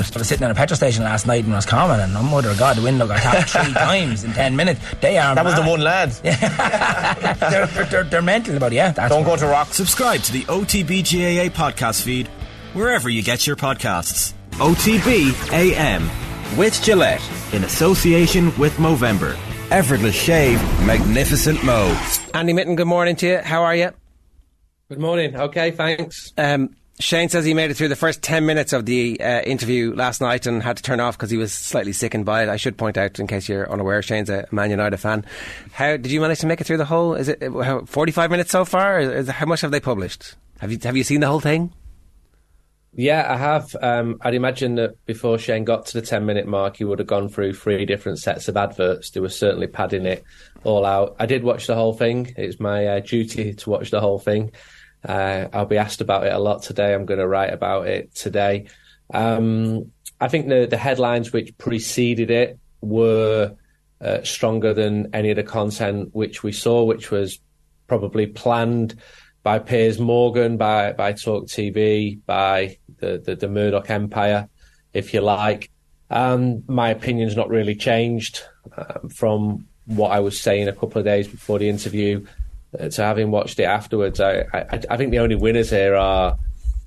[0.00, 2.58] I was sitting in a petrol station last night in Roscommon and oh mother of
[2.58, 4.80] God the window got tapped three times in ten minutes.
[5.00, 6.10] They are That was the one lad.
[6.22, 8.92] they're, they're, they're, they're mental about it, yeah.
[8.92, 9.68] That's Don't go to rock.
[9.68, 12.28] Subscribe to the OTB GAA podcast feed
[12.72, 14.32] wherever you get your podcasts.
[14.52, 16.08] OTB AM
[16.56, 17.22] with Gillette
[17.52, 19.36] in association with Movember.
[19.70, 21.96] Effortless shave, magnificent mo.
[22.34, 23.38] Andy Mitten, good morning to you.
[23.38, 23.92] How are you?
[24.88, 25.36] Good morning.
[25.36, 26.32] Okay, thanks.
[26.36, 29.94] Um, Shane says he made it through the first 10 minutes of the uh, interview
[29.94, 32.48] last night and had to turn off because he was slightly sickened by it.
[32.48, 35.24] I should point out, in case you're unaware, Shane's a Man United fan.
[35.72, 37.14] How did you manage to make it through the whole?
[37.14, 39.00] Is it how, 45 minutes so far?
[39.00, 40.36] Is, how much have they published?
[40.60, 41.72] Have you have you seen the whole thing?
[42.92, 43.74] Yeah, I have.
[43.80, 47.08] Um, I'd imagine that before Shane got to the 10 minute mark, he would have
[47.08, 49.10] gone through three different sets of adverts.
[49.10, 50.24] They were certainly padding it
[50.64, 51.16] all out.
[51.18, 52.34] I did watch the whole thing.
[52.36, 54.52] It's my uh, duty to watch the whole thing.
[55.04, 56.94] Uh, I'll be asked about it a lot today.
[56.94, 58.66] I'm going to write about it today.
[59.12, 63.54] Um, I think the, the headlines which preceded it were
[64.00, 67.38] uh, stronger than any of the content which we saw, which was
[67.86, 68.96] probably planned
[69.42, 74.48] by Piers Morgan, by by Talk TV, by the, the, the Murdoch Empire,
[74.92, 75.70] if you like.
[76.10, 78.42] Um, my opinion's not really changed
[78.76, 82.26] um, from what I was saying a couple of days before the interview
[82.78, 84.20] to having watched it afterwards.
[84.20, 86.38] I, I, I think the only winners here are,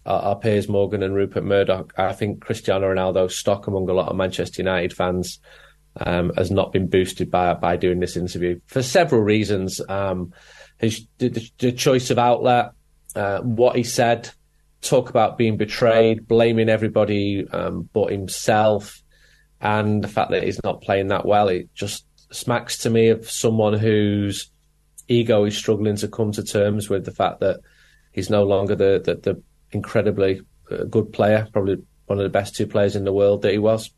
[0.05, 1.93] are, are Piers Morgan and Rupert Murdoch.
[1.97, 5.39] I think Cristiano Ronaldo's stock among a lot of Manchester United fans
[5.99, 9.81] um, has not been boosted by by doing this interview for several reasons.
[9.89, 10.33] Um,
[10.79, 12.71] his the, the choice of outlet,
[13.15, 14.29] uh, what he said,
[14.81, 19.01] talk about being betrayed, blaming everybody um, but himself,
[19.61, 21.47] and the fact that he's not playing that well.
[21.49, 24.49] It just smacks to me of someone whose
[25.07, 27.59] ego is struggling to come to terms with the fact that
[28.11, 32.55] he's no longer the the, the incredibly uh, good player, probably one of the best
[32.55, 33.89] two players in the world that he was.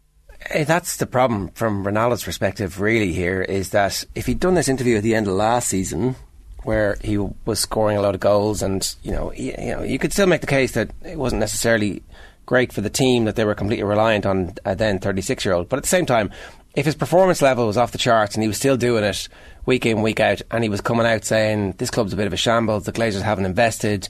[0.54, 4.98] That's the problem from Ronaldo's perspective, really, here, is that if he'd done this interview
[4.98, 6.16] at the end of last season,
[6.64, 10.12] where he was scoring a lot of goals, and you know, you know, you could
[10.12, 12.04] still make the case that it wasn't necessarily
[12.46, 15.70] great for the team that they were completely reliant on a then 36 year old.
[15.70, 16.32] But at the same time,
[16.76, 19.28] if his performance level was off the charts and he was still doing it
[19.66, 22.34] week in week out, and he was coming out saying this club's a bit of
[22.34, 24.10] a shambles, the Glazers haven't invested.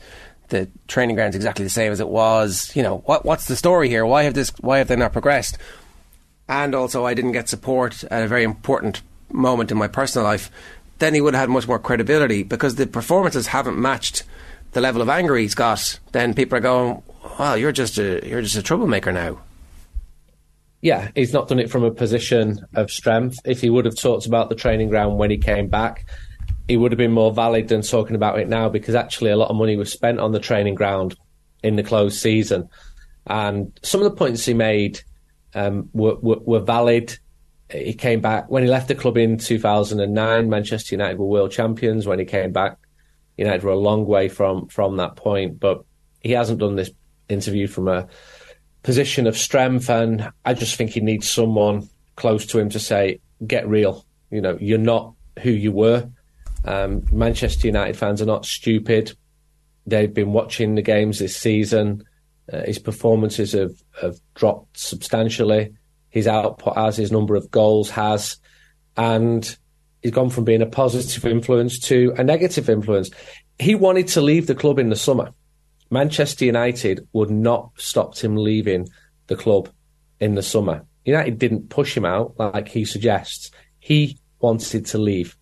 [0.49, 2.75] The training ground's exactly the same as it was.
[2.75, 3.25] You know what?
[3.25, 4.05] What's the story here?
[4.05, 4.49] Why have this?
[4.59, 5.57] Why have they not progressed?
[6.47, 9.01] And also, I didn't get support at a very important
[9.31, 10.51] moment in my personal life
[10.99, 14.23] then he would have had much more credibility because the performances haven't matched
[14.71, 15.99] the level of anger he's got.
[16.11, 17.01] Then people are going,
[17.39, 19.39] "Well, you're just a you're just a troublemaker now."
[20.85, 23.39] Yeah, he's not done it from a position of strength.
[23.43, 26.07] If he would have talked about the training ground when he came back,
[26.67, 29.49] he would have been more valid than talking about it now because actually a lot
[29.49, 31.15] of money was spent on the training ground
[31.63, 32.69] in the closed season.
[33.25, 34.99] And some of the points he made
[35.55, 37.17] um, were, were, were valid
[37.71, 40.47] he came back when he left the club in 2009.
[40.51, 42.05] Manchester United were world champions.
[42.05, 42.77] When he came back,
[43.37, 45.59] United were a long way from from that point.
[45.59, 45.83] But
[46.21, 46.91] he hasn't done this
[47.27, 48.07] interview from a
[48.85, 53.19] position of strength, and I just think he needs someone close to him to say,
[53.45, 56.07] "Get real." You know, you're not who you were.
[56.63, 59.11] Um, Manchester United fans are not stupid.
[59.85, 62.03] They've been watching the games this season.
[62.51, 65.73] Uh, his performances have, have dropped substantially
[66.15, 68.37] his output has, his number of goals has,
[68.95, 69.57] and
[70.01, 73.09] he's gone from being a positive influence to a negative influence.
[73.59, 75.31] He wanted to leave the club in the summer.
[75.95, 78.89] Manchester United would not stopped him leaving
[79.27, 79.69] the club
[80.19, 80.85] in the summer.
[81.05, 83.49] United didn't push him out like he suggests.
[83.79, 85.37] He wanted to leave.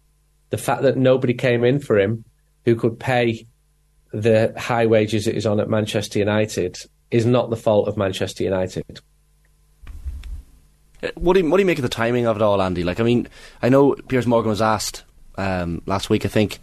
[0.52, 2.24] The fact that nobody came in for him
[2.66, 3.48] who could pay
[4.12, 6.78] the high wages that he's on at Manchester United
[7.10, 9.00] is not the fault of Manchester United.
[11.16, 12.84] What do, you, what do you make of the timing of it all, Andy?
[12.84, 13.28] Like, I mean,
[13.64, 15.04] I know Piers Morgan was asked
[15.36, 16.60] um, last week, I think,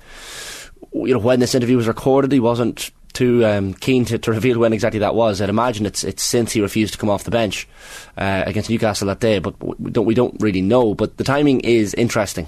[0.93, 4.59] you know, when this interview was recorded, he wasn't too um, keen to, to, reveal
[4.59, 5.41] when exactly that was.
[5.41, 7.69] I'd imagine it's it's since he refused to come off the bench
[8.17, 10.95] uh, against Newcastle that day, but we don't we don't really know.
[10.95, 12.47] But the timing is interesting.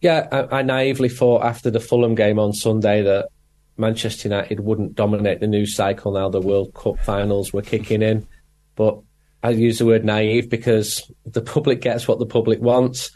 [0.00, 3.28] Yeah, I, I naively thought after the Fulham game on Sunday that
[3.76, 8.26] Manchester United wouldn't dominate the news cycle now the World Cup finals were kicking in,
[8.74, 9.00] but
[9.42, 13.10] I use the word naive because the public gets what the public wants.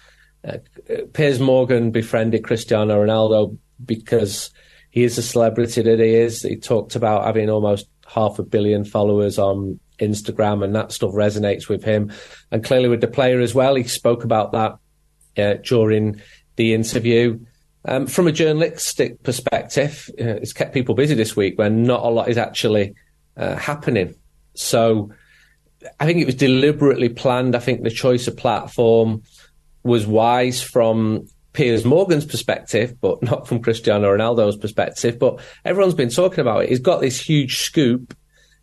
[0.44, 0.58] Uh,
[1.12, 4.50] Piers Morgan befriended Cristiano Ronaldo because
[4.90, 6.42] he is a celebrity that he is.
[6.42, 11.68] He talked about having almost half a billion followers on Instagram, and that stuff resonates
[11.68, 12.12] with him.
[12.50, 13.74] And clearly with the player as well.
[13.76, 14.78] He spoke about that
[15.38, 16.20] uh, during
[16.56, 17.38] the interview.
[17.84, 22.08] Um, from a journalistic perspective, uh, it's kept people busy this week when not a
[22.08, 22.94] lot is actually
[23.36, 24.14] uh, happening.
[24.54, 25.12] So
[25.98, 27.54] I think it was deliberately planned.
[27.54, 29.22] I think the choice of platform
[29.82, 35.18] was wise from Piers Morgan's perspective, but not from Cristiano Ronaldo's perspective.
[35.18, 36.68] But everyone's been talking about it.
[36.68, 38.16] He's got this huge scoop,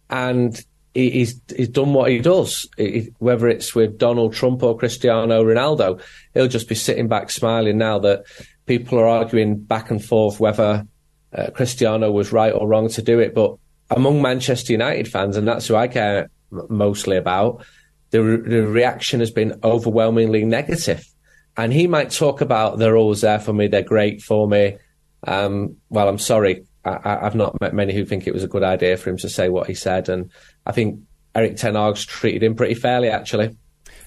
[0.09, 0.59] and
[0.93, 2.67] he's he's done what he does.
[2.77, 6.01] He, whether it's with Donald Trump or Cristiano Ronaldo,
[6.33, 8.23] he'll just be sitting back smiling now that
[8.65, 10.85] people are arguing back and forth whether
[11.33, 13.33] uh, Cristiano was right or wrong to do it.
[13.33, 13.57] But
[13.89, 17.65] among Manchester United fans, and that's who I care mostly about,
[18.11, 21.05] the, re- the reaction has been overwhelmingly negative.
[21.57, 24.77] And he might talk about they're always there for me, they're great for me.
[25.23, 28.63] Um, well, I'm sorry, I, have not met many who think it was a good
[28.63, 30.31] idea for him to say what he said, and
[30.65, 31.01] I think
[31.35, 33.09] Erik Ten Hag's treated him pretty fairly.
[33.09, 33.57] Actually,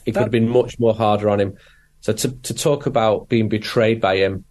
[0.07, 1.57] it could have been much more harder on him.
[2.01, 4.45] So to to talk about being betrayed by him,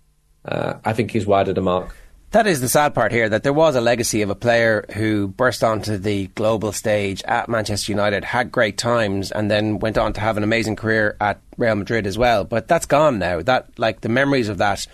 [0.46, 1.96] uh, I think he's wide of the mark.
[2.32, 5.30] That is the sad part here that there was a legacy of a player who
[5.30, 10.14] burst onto the global stage at Manchester United, had great times, and then went on
[10.14, 12.44] to have an amazing career at Real Madrid as well.
[12.44, 13.42] But that's gone now.
[13.42, 14.86] That like the memories of that.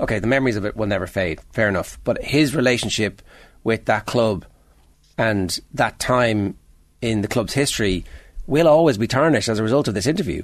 [0.00, 1.40] Okay, the memories of it will never fade.
[1.52, 1.98] Fair enough.
[2.04, 3.20] But his relationship
[3.64, 4.46] with that club
[5.18, 6.56] and that time
[7.02, 8.06] in the club's history
[8.46, 10.42] will always be tarnished as a result of this interview.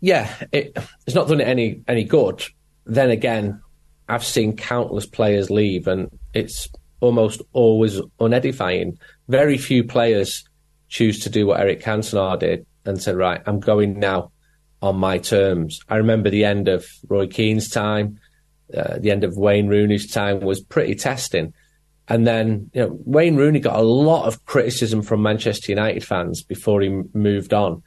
[0.00, 2.44] Yeah, it, it's not done it any any good.
[2.84, 3.62] Then again,
[4.10, 6.68] I've seen countless players leave, and it's
[7.00, 8.98] almost always unedifying.
[9.28, 10.44] Very few players
[10.88, 14.32] choose to do what Eric Cantona did and said, "Right, I'm going now
[14.82, 18.18] on my terms." I remember the end of Roy Keane's time,
[18.76, 21.54] uh, the end of Wayne Rooney's time was pretty testing.
[22.08, 26.42] And then you know, Wayne Rooney got a lot of criticism from Manchester United fans
[26.42, 27.82] before he moved on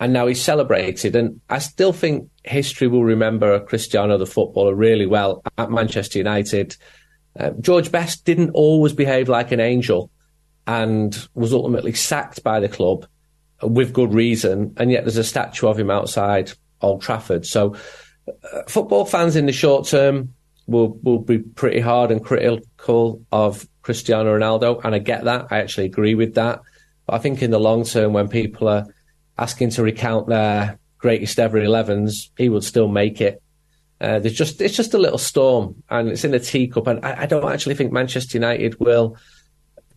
[0.00, 1.14] and now he's celebrated.
[1.16, 6.76] And I still think history will remember Cristiano, the footballer, really well at Manchester United.
[7.38, 10.10] Uh, George Best didn't always behave like an angel
[10.66, 13.06] and was ultimately sacked by the club
[13.62, 14.74] with good reason.
[14.76, 17.46] And yet there's a statue of him outside Old Trafford.
[17.46, 17.76] So
[18.28, 20.34] uh, football fans in the short term
[20.66, 24.84] will, will be pretty hard and critical of Cristiano Ronaldo.
[24.84, 25.48] And I get that.
[25.50, 26.60] I actually agree with that.
[27.06, 28.86] But I think in the long term, when people are
[29.38, 33.42] asking to recount their greatest ever 11s, he would still make it.
[34.00, 37.22] Uh, there's just it's just a little storm, and it's in a teacup, and I,
[37.22, 39.16] I, don't actually think Manchester United will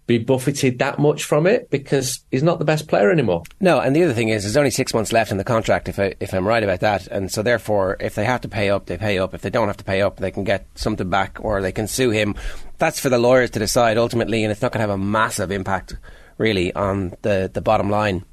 [0.06, 3.44] be buffeted that much from it because he's not the best player anymore.
[3.60, 6.00] No, and the other thing is, there's only six months left in the contract, if
[6.00, 8.86] I, if I'm right about that, and so therefore, if they have to pay up,
[8.86, 9.34] they pay up.
[9.34, 11.88] If they don't have to pay up, they can get something back, or they can
[11.88, 12.36] sue him.
[12.78, 15.52] That's for the lawyers to decide ultimately, and it's not going to have a massive
[15.52, 15.98] impact
[16.38, 18.24] really on the the bottom line.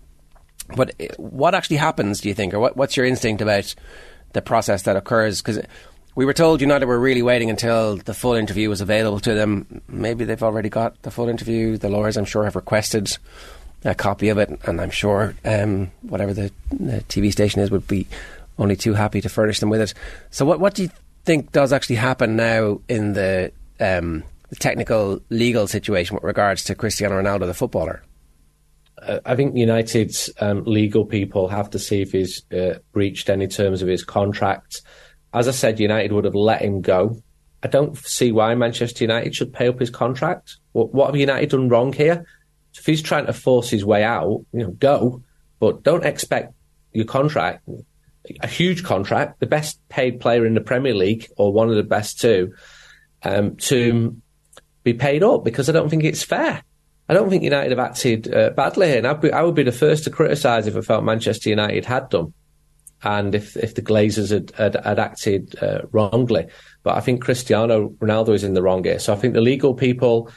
[0.76, 3.75] But what actually happens, do you think, or what, what's your instinct about
[4.32, 5.43] the process that occurs?
[5.43, 5.61] Because
[6.14, 9.82] we were told United were really waiting until the full interview was available to them.
[9.88, 11.76] Maybe they've already got the full interview.
[11.76, 13.16] The lawyers, I'm sure, have requested
[13.84, 17.87] a copy of it, and I'm sure um, whatever the, the, TV station is would
[17.87, 18.06] be
[18.58, 19.94] only too happy to furnish them with it.
[20.31, 20.90] So, what what do you
[21.25, 26.75] think does actually happen now in the, um, the technical legal situation with regards to
[26.75, 28.02] Cristiano Ronaldo, the footballer?
[29.00, 33.49] Uh, I think United's um, legal people have to see if he's uh, breached any
[33.49, 34.82] terms of his contract.
[35.32, 37.17] As I said, United would have let him go.
[37.62, 40.56] I don't see why Manchester United should pay up his contract.
[40.73, 42.26] What, what have United done wrong here?
[42.76, 45.23] If he's trying to force his way out, you know, go,
[45.61, 46.54] but don't expect
[46.92, 47.68] your contract,
[48.40, 51.83] a huge contract, the best paid player in the Premier League or one of the
[51.83, 52.52] best two,
[53.23, 54.16] um, to
[54.83, 56.62] be paid up because I don't think it's fair.
[57.08, 58.99] I don't think United have acted uh, badly here.
[58.99, 61.84] And I'd be, I would be the first to criticise if I felt Manchester United
[61.84, 62.32] had done,
[63.02, 66.46] and if if the Glazers had had, had acted uh, wrongly.
[66.82, 68.99] But I think Cristiano Ronaldo is in the wrong here.
[68.99, 70.30] So I think the legal people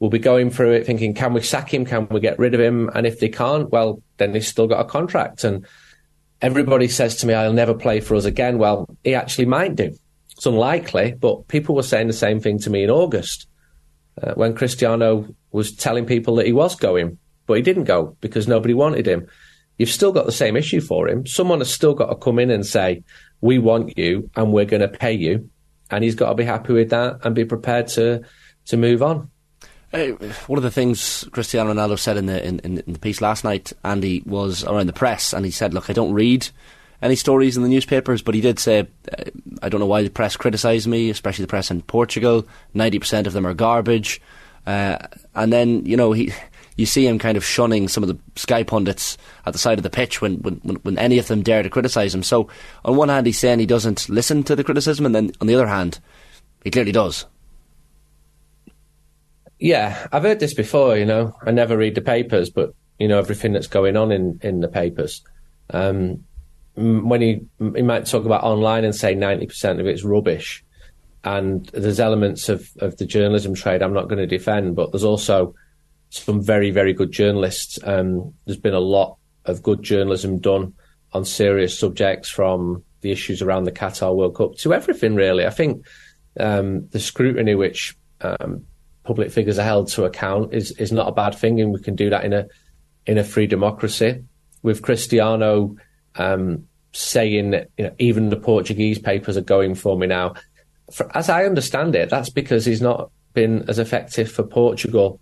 [0.00, 1.84] will be going through it, thinking, can we sack him?
[1.84, 2.90] Can we get rid of him?
[2.94, 5.44] And if they can't, well, then he's still got a contract.
[5.44, 5.66] And
[6.42, 8.58] everybody says to me, I'll never play for us again.
[8.58, 9.96] Well, he actually might do.
[10.32, 13.46] It's unlikely, but people were saying the same thing to me in August
[14.20, 18.48] uh, when Cristiano was telling people that he was going, but he didn't go because
[18.48, 19.28] nobody wanted him.
[19.78, 21.26] You've still got the same issue for him.
[21.26, 23.04] Someone has still got to come in and say,
[23.40, 25.48] "We want you, and we're going to pay you,"
[25.90, 28.22] and he's got to be happy with that and be prepared to
[28.66, 29.30] to move on.
[29.92, 30.08] Uh,
[30.48, 33.72] one of the things Cristiano Ronaldo said in the in, in, the piece last night,
[33.84, 36.48] Andy, was around the press, and he said, "Look, I don't read
[37.00, 39.24] any stories in the newspapers, but he did say, uh,
[39.62, 42.46] I don't know why the press criticise me, especially the press in Portugal.
[42.74, 44.20] 90% of them are garbage.
[44.66, 44.98] Uh,
[45.34, 46.32] and then, you know, he.
[46.76, 49.16] You see him kind of shunning some of the Sky pundits
[49.46, 52.12] at the side of the pitch when, when, when any of them dare to criticise
[52.12, 52.24] him.
[52.24, 52.48] So,
[52.84, 55.54] on one hand, he's saying he doesn't listen to the criticism, and then on the
[55.54, 56.00] other hand,
[56.64, 57.26] he clearly does.
[59.58, 60.96] yeah, I've heard this before.
[60.96, 64.38] You know, I never read the papers, but you know everything that's going on in
[64.42, 65.22] in the papers.
[65.70, 66.24] Um,
[66.74, 70.64] when he he might talk about online and say ninety percent of it's rubbish,
[71.24, 75.04] and there's elements of of the journalism trade I'm not going to defend, but there's
[75.04, 75.54] also
[76.10, 77.78] some very very good journalists.
[77.82, 79.16] Um, there's been a lot
[79.46, 80.74] of good journalism done
[81.12, 85.46] on serious subjects from the issues around the Qatar World Cup to everything really.
[85.46, 85.84] I think
[86.38, 88.64] um, the scrutiny which um,
[89.04, 91.96] public figures are held to account is is not a bad thing, and we can
[91.96, 92.46] do that in a
[93.06, 94.22] in a free democracy.
[94.62, 95.76] With Cristiano
[96.16, 100.34] um, saying that you know, even the Portuguese papers are going for me now,
[100.94, 105.20] for, as I understand it, that's because he's not been as effective for Portugal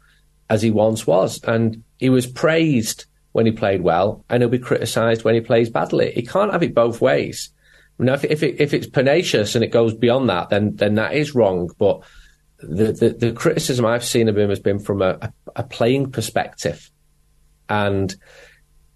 [0.50, 4.58] as he once was, and he was praised when he played well, and he'll be
[4.58, 6.12] criticised when he plays badly.
[6.12, 7.50] He can't have it both ways.
[7.98, 11.14] Now, if, if, it, if it's pernicious and it goes beyond that, then then that
[11.14, 11.70] is wrong.
[11.78, 12.02] But
[12.58, 16.10] the, the, the criticism I've seen of him has been from a, a, a playing
[16.10, 16.90] perspective,
[17.68, 18.14] and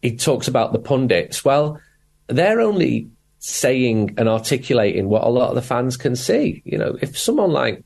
[0.02, 1.44] he talks about the pundits.
[1.44, 1.80] Well,
[2.26, 6.62] they're only saying and articulating what a lot of the fans can see.
[6.64, 7.84] You know, if someone like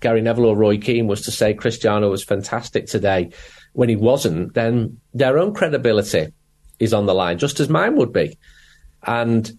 [0.00, 3.30] Gary Neville or Roy Keane was to say Cristiano was fantastic today
[3.72, 6.32] when he wasn't, then their own credibility
[6.78, 8.38] is on the line, just as mine would be.
[9.06, 9.50] And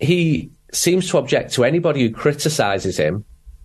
[0.00, 3.24] he seems to object to anybody who criticises him,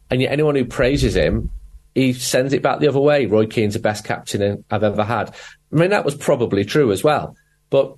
[0.10, 1.50] and yet anyone who praises him,
[1.96, 3.26] he sends it back the other way.
[3.26, 5.30] Roy Keane's the best captain I've ever had.
[5.72, 7.36] I mean, that was probably true as well.
[7.70, 7.96] But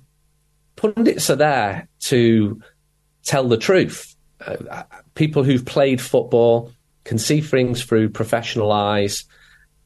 [0.76, 2.60] pundits are there to
[3.26, 4.16] tell the truth.
[4.40, 6.72] Uh, people who've played football
[7.04, 9.24] can see things through professional eyes.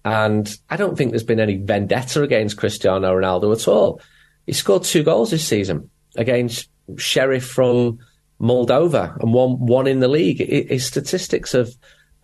[0.05, 4.01] And I don't think there's been any vendetta against Cristiano Ronaldo at all.
[4.47, 7.99] He scored two goals this season against Sheriff from
[8.41, 10.39] Moldova and one one in the league.
[10.39, 11.71] His statistics have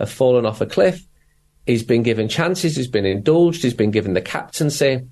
[0.01, 1.07] have fallen off a cliff.
[1.67, 2.77] He's been given chances.
[2.77, 3.63] He's been indulged.
[3.63, 5.07] He's been given the captaincy,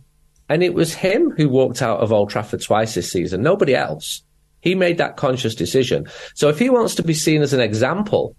[0.49, 3.43] and it was him who walked out of Old Trafford twice this season.
[3.43, 4.24] Nobody else.
[4.65, 6.07] He made that conscious decision.
[6.35, 8.35] So if he wants to be seen as an example,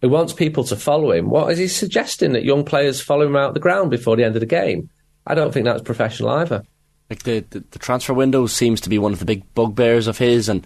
[0.00, 1.30] he wants people to follow him.
[1.30, 4.36] What is he suggesting that young players follow him out the ground before the end
[4.36, 4.88] of the game?
[5.26, 6.62] I don't think that's professional either.
[7.10, 10.16] Like the, the, the transfer window seems to be one of the big bugbears of
[10.16, 10.64] his, and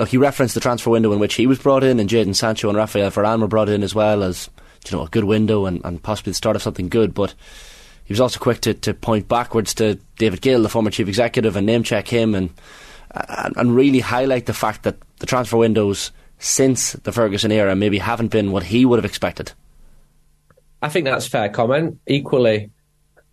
[0.00, 2.68] look, he referenced the transfer window in which he was brought in, and Jadon Sancho
[2.68, 4.50] and Rafael Varane were brought in as well as
[4.90, 7.14] you know a good window and, and possibly the start of something good.
[7.14, 7.32] But
[8.04, 11.54] he was also quick to, to point backwards to David Gill, the former chief executive,
[11.54, 12.50] and name check him and,
[13.14, 17.98] and and really highlight the fact that the transfer windows since the Ferguson era maybe
[17.98, 19.52] haven't been what he would have expected.
[20.82, 22.00] I think that's fair comment.
[22.06, 22.70] Equally,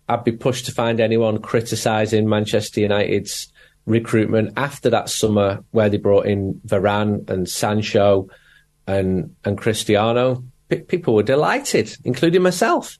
[0.08, 3.52] I'd be pushed to find anyone criticising Manchester United's
[3.86, 8.28] recruitment after that summer where they brought in Varane and Sancho
[8.86, 10.44] and and Cristiano.
[10.68, 12.96] P- people were delighted, including myself.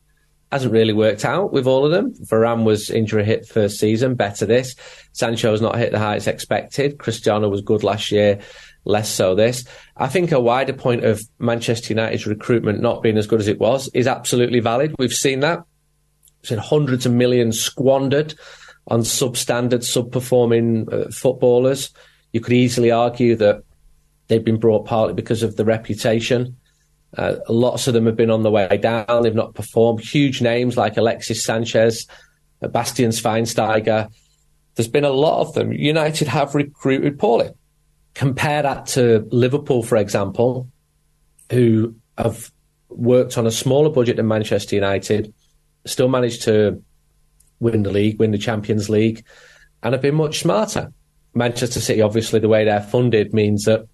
[0.53, 2.13] Hasn't really worked out with all of them.
[2.25, 4.75] Varane was injury hit first season, better this.
[5.13, 6.99] Sancho has not hit the heights expected.
[6.99, 8.41] Cristiano was good last year,
[8.85, 9.65] less so this.
[9.97, 13.61] I think a wider point of Manchester United's recruitment not being as good as it
[13.61, 14.95] was is absolutely valid.
[14.99, 15.63] We've seen that.
[16.43, 18.35] We've seen hundreds of millions squandered
[18.89, 21.91] on substandard, sub-performing uh, footballers.
[22.33, 23.63] You could easily argue that
[24.27, 26.57] they've been brought partly because of the reputation.
[27.17, 29.23] Uh, lots of them have been on the way down.
[29.23, 30.01] They've not performed.
[30.01, 32.07] Huge names like Alexis Sanchez,
[32.63, 34.09] uh, Bastian Schweinsteiger.
[34.77, 35.73] There's been a lot of them.
[35.73, 37.51] United have recruited poorly.
[38.15, 40.69] Compare that to Liverpool, for example,
[41.51, 42.51] who have
[42.89, 45.33] worked on a smaller budget than Manchester United,
[45.87, 46.83] still managed to
[47.59, 49.25] win the league, win the Champions League,
[49.83, 50.93] and have been much smarter.
[51.35, 53.87] Manchester City, obviously, the way they're funded means that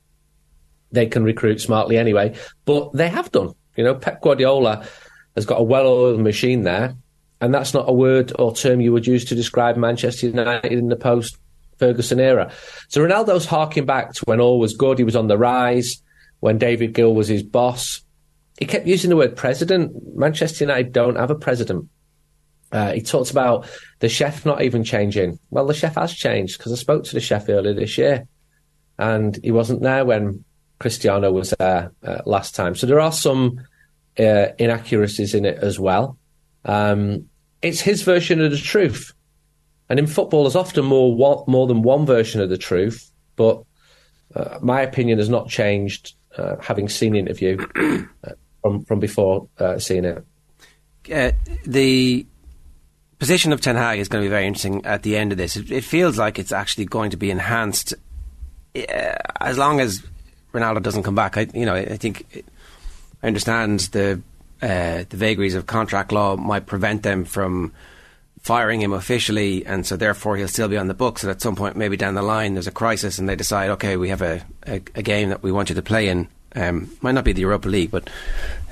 [0.97, 2.35] they can recruit smartly anyway,
[2.65, 3.53] but they have done.
[3.77, 4.87] You know, Pep Guardiola
[5.35, 6.95] has got a well-oiled machine there,
[7.41, 10.89] and that's not a word or term you would use to describe Manchester United in
[10.89, 11.37] the post
[11.79, 12.51] Ferguson era.
[12.89, 14.99] So Ronaldo's harking back to when all was good.
[14.99, 16.03] He was on the rise
[16.41, 18.01] when David Gill was his boss.
[18.59, 19.93] He kept using the word president.
[20.17, 21.89] Manchester United don't have a president.
[22.73, 23.69] Uh, he talked about
[24.01, 25.39] the chef not even changing.
[25.51, 28.27] Well, the chef has changed because I spoke to the chef earlier this year,
[28.99, 30.45] and he wasn't there when
[30.79, 32.75] Cristiano was there uh, last time.
[32.75, 33.61] So there are some
[34.19, 36.19] uh, inaccuracies in it as well.
[36.65, 37.29] Um,
[37.63, 39.13] it's his version of the truth,
[39.89, 43.11] and in football, there's often more more than one version of the truth.
[43.37, 43.63] But
[44.35, 47.59] uh, my opinion has not changed, uh, having seen the interview
[48.25, 50.25] uh, from from before seeing it.
[51.65, 52.27] the
[53.19, 55.57] position of Ten Hag is going to be very interesting at the end of this.
[55.57, 57.95] It, it feels like it's actually going to be enhanced
[58.77, 60.03] uh, as long as
[60.57, 61.37] Ronaldo doesn't come back.
[61.37, 62.45] I, you know, I think
[63.23, 64.23] I understand the
[64.63, 67.73] uh, the vagaries of contract law might prevent them from
[68.41, 71.23] firing him officially, and so therefore he'll still be on the books.
[71.23, 73.97] And at some point, maybe down the line, there's a crisis, and they decide, okay,
[73.97, 76.29] we have a, a, a game that we want you to play in.
[76.55, 78.09] Um, might not be the Europa League, but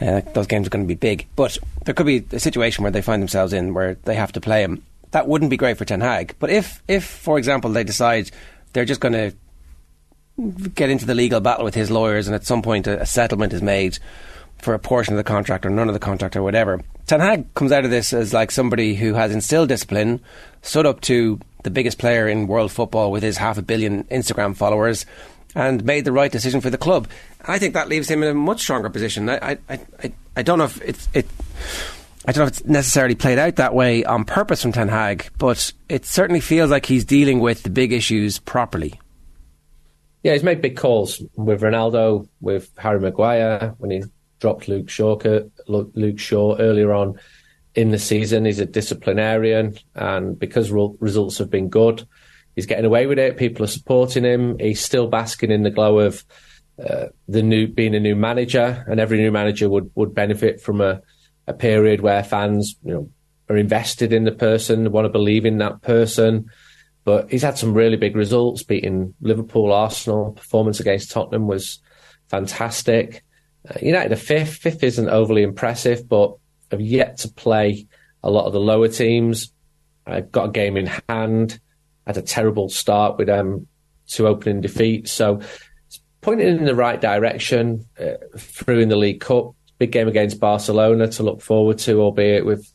[0.01, 1.27] uh, those games are going to be big.
[1.37, 4.41] But there could be a situation where they find themselves in where they have to
[4.41, 4.83] play him.
[5.11, 6.35] That wouldn't be great for Ten Hag.
[6.39, 8.31] But if, if for example, they decide
[8.73, 9.37] they're just going to
[10.75, 13.53] get into the legal battle with his lawyers, and at some point a, a settlement
[13.53, 13.99] is made
[14.59, 16.81] for a portion of the contract or none of the contract or whatever.
[17.07, 20.21] Ten Hag comes out of this as like somebody who has instilled discipline,
[20.63, 24.57] stood up to the biggest player in world football with his half a billion Instagram
[24.57, 25.05] followers,
[25.55, 27.09] and made the right decision for the club.
[27.45, 29.29] I think that leaves him in a much stronger position.
[29.29, 31.27] I, I, I, I don't know if it's it.
[32.27, 35.29] I don't know if it's necessarily played out that way on purpose from Ten Hag,
[35.39, 38.99] but it certainly feels like he's dealing with the big issues properly.
[40.25, 44.03] Yeah, he's made big calls with Ronaldo, with Harry Maguire when he
[44.41, 45.19] dropped Luke Shaw,
[45.69, 47.21] Luke Shaw earlier on
[47.75, 48.47] in the season.
[48.47, 52.09] He's a disciplinarian, and because results have been good,
[52.57, 53.37] he's getting away with it.
[53.37, 54.59] People are supporting him.
[54.59, 56.25] He's still basking in the glow of
[56.83, 60.81] uh, the new being a new manager, and every new manager would would benefit from
[60.81, 61.03] a
[61.47, 63.11] a period where fans, you know,
[63.51, 66.51] are invested in the person, want to believe in that person.
[67.05, 70.33] But he's had some really big results, beating Liverpool, Arsenal.
[70.33, 71.81] Performance against Tottenham was
[72.29, 73.23] fantastic.
[73.69, 74.57] Uh, United are fifth.
[74.57, 76.35] Fifth isn't overly impressive, but
[76.71, 77.87] have yet to play
[78.23, 79.53] a lot of the lower teams.
[80.31, 81.59] Got a game in hand.
[82.07, 83.67] Had a terrible start with um,
[84.07, 85.13] two opening defeats.
[85.13, 85.41] So
[85.87, 89.55] it's pointing in the right direction uh, through in the League Cup.
[89.79, 92.71] Big game against Barcelona to look forward to, albeit with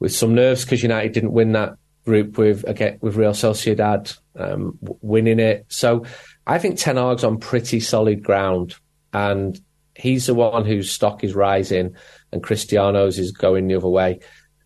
[0.00, 4.78] with some nerves because United didn't win that group with again, with Real Sociedad um,
[4.80, 5.66] winning it.
[5.68, 6.04] So
[6.46, 8.74] I think Ten Hag's on pretty solid ground,
[9.12, 9.58] and
[9.94, 11.94] he's the one whose stock is rising
[12.32, 14.20] and Cristiano's is going the other way.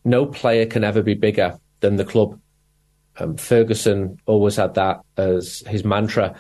[0.04, 2.40] No player can ever be bigger than the club.
[3.18, 6.35] Um, Ferguson always had that as his mantra,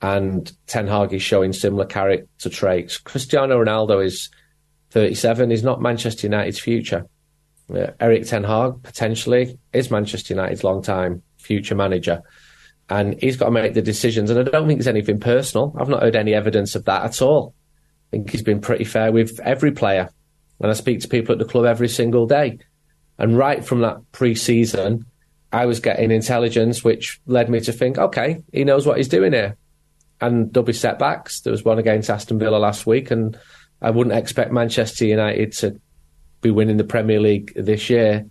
[0.00, 2.96] and Ten Hag is showing similar character traits.
[2.96, 4.30] Cristiano Ronaldo is
[4.90, 5.50] 37.
[5.50, 7.06] He's not Manchester United's future.
[7.72, 12.22] Uh, Erik Ten Hag potentially is Manchester United's long-time future manager,
[12.88, 14.30] and he's got to make the decisions.
[14.30, 15.74] And I don't think there's anything personal.
[15.78, 17.54] I've not heard any evidence of that at all.
[18.08, 20.10] I think he's been pretty fair with every player.
[20.60, 22.58] And I speak to people at the club every single day.
[23.18, 25.06] And right from that pre season,
[25.52, 29.32] I was getting intelligence, which led me to think, okay, he knows what he's doing
[29.32, 29.56] here.
[30.20, 31.40] And there'll be setbacks.
[31.40, 33.38] There was one against Aston Villa last week, and
[33.80, 35.80] I wouldn't expect Manchester United to
[36.40, 38.26] be winning the Premier League this year.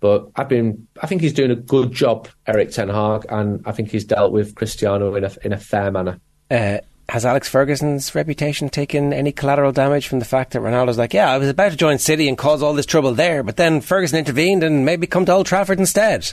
[0.00, 3.72] But I've been, I think he's doing a good job, Erik Ten Hag, and I
[3.72, 6.18] think he's dealt with Cristiano in a in a fair manner.
[6.50, 11.12] Uh, has Alex Ferguson's reputation taken any collateral damage from the fact that Ronaldo's like,
[11.12, 13.80] yeah, I was about to join City and cause all this trouble there, but then
[13.80, 16.32] Ferguson intervened and maybe come to Old Trafford instead?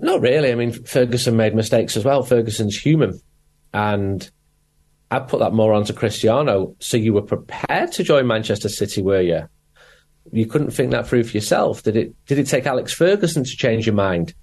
[0.00, 0.52] Not really.
[0.52, 2.22] I mean, Ferguson made mistakes as well.
[2.22, 3.20] Ferguson's human.
[3.74, 4.30] And
[5.12, 6.74] I put that more onto Cristiano.
[6.80, 9.46] So you were prepared to join Manchester City, were you?
[10.32, 11.82] You couldn't think that through for yourself.
[11.82, 12.26] Did it?
[12.26, 14.34] Did it take Alex Ferguson to change your mind?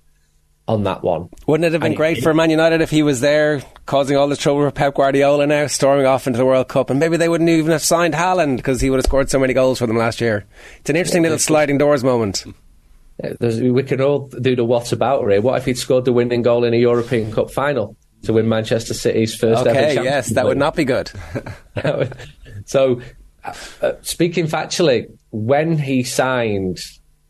[0.67, 1.27] on that one.
[1.47, 4.15] Wouldn't it have been and great he, for Man United if he was there causing
[4.15, 6.91] all the trouble for Pep Guardiola now, storming off into the World Cup?
[6.91, 9.55] And maybe they wouldn't even have signed Haaland because he would have scored so many
[9.55, 10.45] goals for them last year.
[10.82, 12.45] It's an interesting little sliding doors moment.
[13.41, 15.41] we can all do the what about here.
[15.41, 18.93] What if he'd scored the winning goal in a European Cup final to win Manchester
[18.93, 21.12] City's first okay, ever Champions yes, that would not be good.
[22.65, 23.01] so,
[23.43, 26.79] uh, speaking factually, when he signed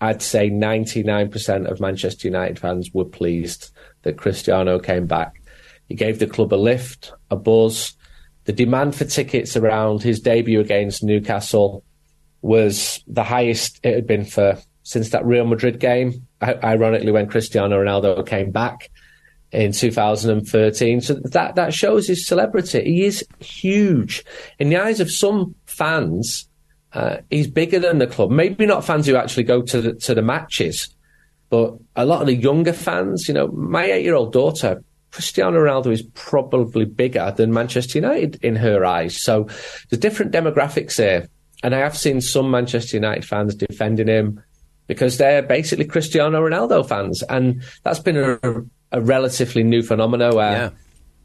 [0.02, 3.72] I'd say 99% of Manchester United fans were pleased
[4.04, 5.42] that Cristiano came back.
[5.88, 7.96] He gave the club a lift, a buzz.
[8.46, 11.84] The demand for tickets around his debut against Newcastle
[12.42, 16.26] was the highest it had been for since that Real Madrid game.
[16.42, 18.90] Ironically, when Cristiano Ronaldo came back
[19.52, 22.84] in 2013, so that that shows his celebrity.
[22.84, 24.24] He is huge
[24.60, 26.50] in the eyes of some fans
[26.94, 28.32] uh, he's bigger than the club.
[28.32, 30.90] Maybe not fans who actually go to the, to the matches,
[31.50, 33.28] but a lot of the younger fans.
[33.28, 38.86] You know, my eight-year-old daughter, Cristiano Ronaldo, is probably bigger than Manchester United in her
[38.86, 39.22] eyes.
[39.22, 39.44] So
[39.90, 41.28] there's different demographics here,
[41.64, 44.44] and I have seen some Manchester United fans defending him
[44.88, 48.40] because they're basically Cristiano Ronaldo fans, and that's been a,
[48.92, 50.52] a relatively new phenomenon where.
[50.52, 50.70] Yeah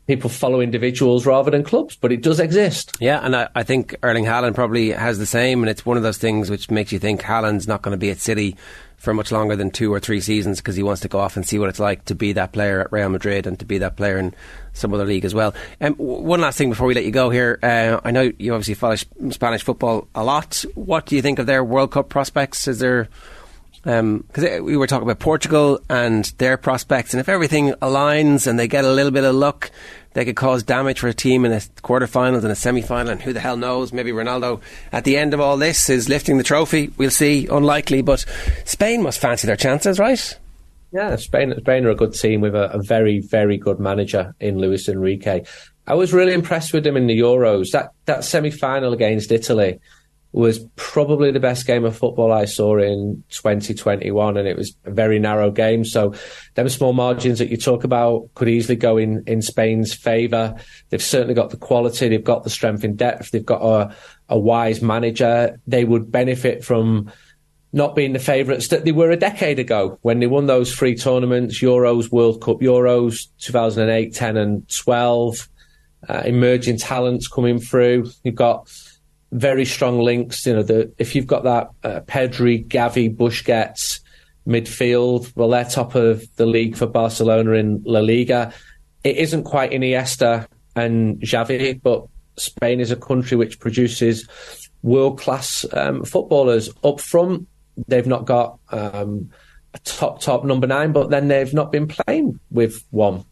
[0.07, 2.97] people follow individuals rather than clubs, but it does exist.
[3.01, 6.03] Yeah, and I, I think Erling Haaland probably has the same, and it's one of
[6.03, 8.57] those things which makes you think Haaland's not going to be at City
[8.97, 11.47] for much longer than two or three seasons because he wants to go off and
[11.47, 13.97] see what it's like to be that player at Real Madrid and to be that
[13.97, 14.35] player in
[14.73, 15.55] some other league as well.
[15.81, 17.59] Um, one last thing before we let you go here.
[17.63, 18.97] Uh, I know you obviously follow
[19.31, 20.65] Spanish football a lot.
[20.75, 22.67] What do you think of their World Cup prospects?
[22.67, 23.09] Is there
[23.85, 28.59] because um, we were talking about Portugal and their prospects, and if everything aligns and
[28.59, 29.71] they get a little bit of luck,
[30.15, 33.13] they could cause damage for a team in a quarterfinals and a semi-final.
[33.13, 33.93] And who the hell knows?
[33.93, 36.93] Maybe Ronaldo at the end of all this is lifting the trophy.
[36.97, 37.47] We'll see.
[37.47, 38.25] Unlikely, but
[38.65, 40.39] Spain must fancy their chances, right?
[40.93, 41.53] Yeah, Spain.
[41.59, 45.43] Spain are a good team with a, a very, very good manager in Luis Enrique.
[45.87, 47.73] I was really impressed with him in the Euros.
[47.73, 49.81] That that semi-final against Italy
[50.35, 54.91] was probably the best game of football I saw in 2021, and it was a
[54.91, 55.85] very narrow game.
[55.85, 56.13] So,
[56.55, 60.57] them small margins that you talk about could easily go in in Spain's favour.
[60.91, 63.95] They've certainly got the quality, they've got the strength in depth, they've got a,
[64.29, 65.61] a wise manager.
[65.69, 67.13] They would benefit from
[67.73, 70.97] not being the favourites that they were a decade ago when they won those three
[70.97, 75.49] tournaments Euros, World Cup Euros, 2008, 10, and 12.
[76.07, 78.05] Uh, emerging talents coming through.
[78.25, 78.69] You've got
[79.35, 80.47] very strong links.
[80.47, 84.01] You know, the, if you've got that uh, Pedri, Gavi, Busquets
[84.47, 88.53] midfield, well, they're top of the league for Barcelona in La Liga.
[89.03, 94.29] It isn't quite Iniesta and Xavi, but Spain is a country which produces
[94.83, 97.49] world class um, footballers up front.
[97.89, 99.31] They've not got um,
[99.75, 103.25] a top top number nine, but then they've not been playing with one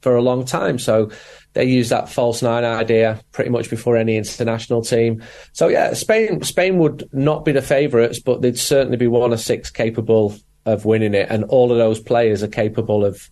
[0.00, 0.78] for a long time.
[0.78, 1.10] So
[1.56, 5.22] they use that false nine idea pretty much before any international team.
[5.52, 9.40] So yeah, Spain Spain would not be the favourites, but they'd certainly be one of
[9.40, 13.30] six capable of winning it, and all of those players are capable of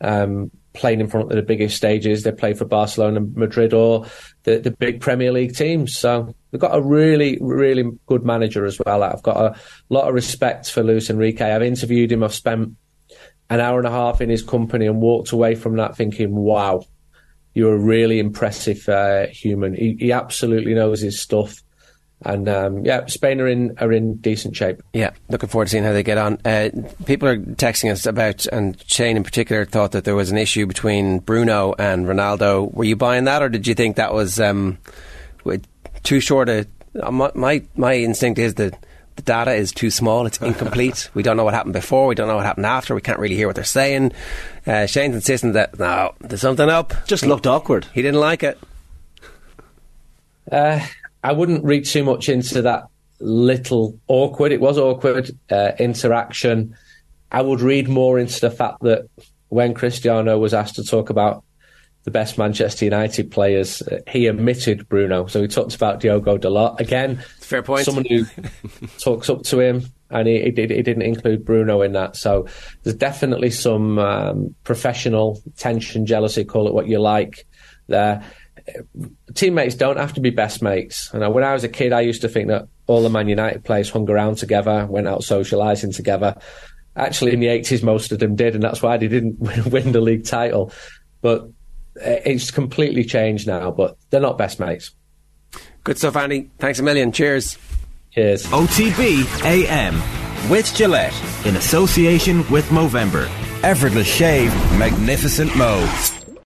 [0.00, 2.24] um, playing in front of the biggest stages.
[2.24, 4.06] They play for Barcelona, and Madrid, or
[4.42, 5.94] the, the big Premier League teams.
[5.96, 9.04] So they've got a really, really good manager as well.
[9.04, 11.52] I've got a lot of respect for Luis Enrique.
[11.52, 12.24] I've interviewed him.
[12.24, 12.76] I've spent
[13.48, 16.82] an hour and a half in his company and walked away from that thinking, wow,
[17.54, 19.74] you're a really impressive uh, human.
[19.74, 21.62] He, he, absolutely knows his stuff.
[22.22, 24.82] And um, yeah, Spain are in are in decent shape.
[24.92, 26.38] Yeah, looking forward to seeing how they get on.
[26.44, 26.68] Uh,
[27.06, 30.66] people are texting us about, and Shane in particular thought that there was an issue
[30.66, 32.72] between Bruno and Ronaldo.
[32.74, 34.76] Were you buying that, or did you think that was um,
[36.02, 36.66] too short a?
[37.00, 38.74] Uh, my my instinct is that
[39.20, 41.10] the data is too small, it's incomplete.
[41.14, 43.36] we don't know what happened before, we don't know what happened after, we can't really
[43.36, 44.12] hear what they're saying.
[44.66, 46.94] Uh, Shane's insisting that, no, there's something up.
[47.06, 47.86] Just looked awkward.
[47.92, 48.58] He didn't like it.
[50.50, 50.80] Uh,
[51.22, 52.84] I wouldn't read too much into that
[53.20, 54.52] little awkward.
[54.52, 56.76] It was awkward uh, interaction.
[57.30, 59.08] I would read more into the fact that
[59.48, 61.44] when Cristiano was asked to talk about
[62.04, 65.26] the best Manchester United players, uh, he omitted Bruno.
[65.26, 67.22] So he talked about Diogo Dalot again.
[67.40, 67.84] Fair point.
[67.84, 68.24] Someone who
[68.98, 72.16] talks up to him, and he, he, did, he, didn't include Bruno in that.
[72.16, 72.46] So
[72.82, 77.46] there's definitely some um, professional tension, jealousy, call it what you like.
[77.86, 78.24] There,
[79.34, 81.10] teammates don't have to be best mates.
[81.12, 83.64] And when I was a kid, I used to think that all the Man United
[83.64, 86.36] players hung around together, went out socialising together.
[86.96, 89.38] Actually, in the 80s, most of them did, and that's why they didn't
[89.70, 90.72] win the league title.
[91.20, 91.48] But
[91.96, 94.92] Uh, it's completely changed now, but they're not best mates.
[95.84, 96.50] Good stuff, Andy.
[96.58, 97.12] Thanks a million.
[97.12, 97.58] Cheers.
[98.12, 98.46] Cheers.
[98.46, 99.94] OTB AM
[100.50, 103.28] with Gillette in association with Movember.
[103.62, 105.86] Effortless shave, magnificent mo.